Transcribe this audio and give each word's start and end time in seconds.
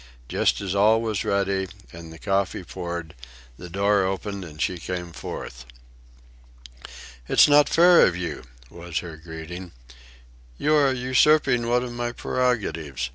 Just 0.27 0.61
as 0.61 0.73
all 0.73 0.99
was 0.99 1.23
ready 1.23 1.67
and 1.93 2.11
the 2.11 2.17
coffee 2.17 2.63
poured, 2.63 3.13
the 3.59 3.69
door 3.69 4.03
opened 4.03 4.43
and 4.43 4.59
she 4.59 4.79
came 4.79 5.11
forth. 5.11 5.63
"It's 7.29 7.47
not 7.47 7.69
fair 7.69 8.03
of 8.07 8.15
you," 8.17 8.41
was 8.71 8.97
her 9.05 9.15
greeting. 9.15 9.73
"You 10.57 10.73
are 10.73 10.91
usurping 10.91 11.69
one 11.69 11.83
of 11.83 11.91
my 11.93 12.13
prerogatives. 12.13 13.09